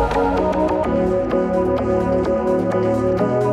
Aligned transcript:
Thank 0.00 0.40
you. 3.34 3.49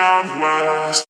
Down 0.00 0.40
West. 0.40 1.09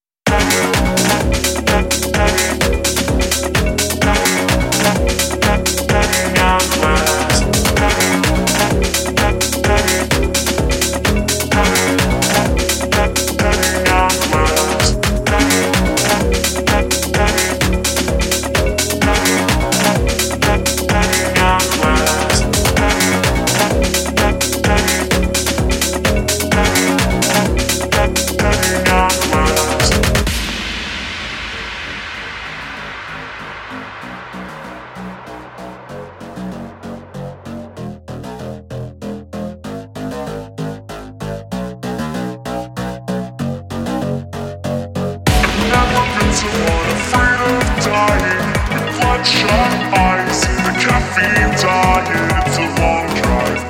feet 51.14 51.58
tired, 51.58 52.33
it's 52.46 52.58
a 52.58 52.67
long 52.79 53.07
drive. 53.18 53.62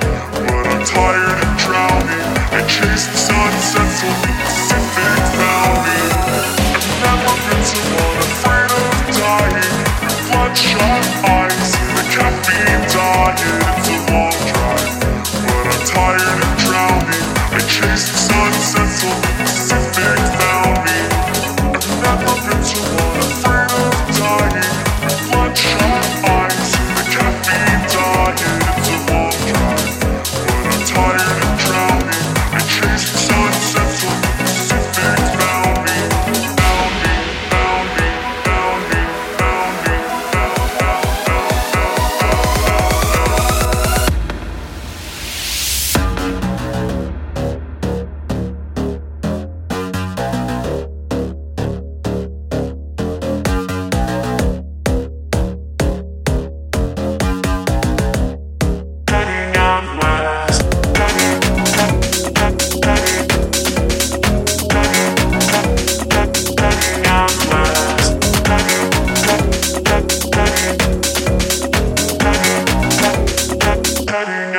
But 0.45 0.65
I'm 0.67 0.83
tired 0.85 1.39
and 1.41 1.55
drowning. 1.57 2.27
I 2.53 2.61
chase 2.67 3.07
the 3.07 3.17
sunsets 3.17 4.01
so 4.01 4.09
the 4.21 4.31
Pacific. 4.41 5.15
I've 5.41 5.89
never 7.01 7.33
been 7.45 7.61
of 8.71 9.01
dying. 9.17 9.75
Bloodshot 10.27 11.03
eyes, 11.25 11.71
the 11.95 12.03
caffeine 12.13 12.83
diet, 12.93 13.39
it's 13.77 13.89
a 13.89 14.11
long 14.11 14.31
drive. 14.31 14.60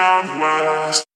Sound 0.03 0.41
West. 0.41 1.12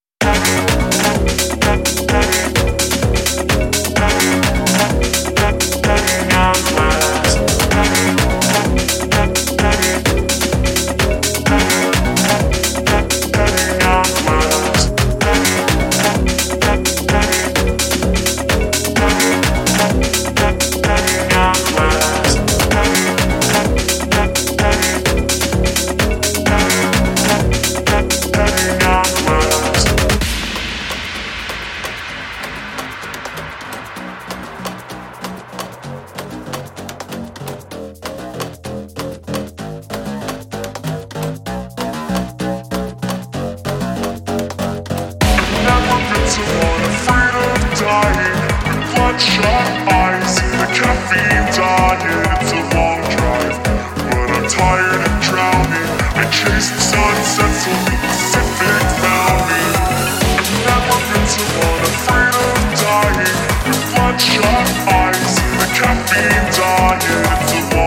Sharp 64.19 64.43
eyes 64.91 65.37
and 65.39 65.71
caffeine's 65.75 66.59
on 66.59 66.97
it. 66.97 67.86